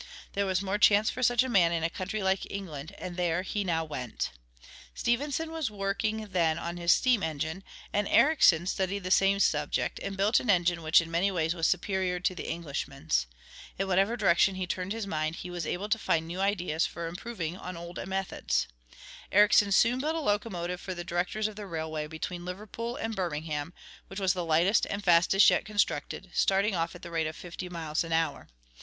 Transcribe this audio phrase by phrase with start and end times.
[0.33, 3.43] There was more chance for such a man in a country like England, and there
[3.43, 4.31] he now went.
[4.95, 10.17] Stephenson was working then on his steam engine, and Ericsson studied the same subject, and
[10.17, 13.27] built an engine which in many ways was superior to the Englishman's.
[13.77, 17.05] In whatever direction he turned his mind he was able to find new ideas for
[17.05, 18.65] improving on old methods.
[19.31, 23.71] Ericsson soon built a locomotive for the directors of the railway between Liverpool and Birmingham
[24.07, 27.69] which was the lightest and fastest yet constructed, starting off at the rate of fifty
[27.69, 28.47] miles an hour.